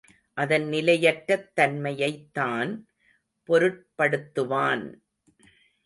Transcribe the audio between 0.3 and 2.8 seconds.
அதன் நிலையற்றத் தன்மையைத்தான்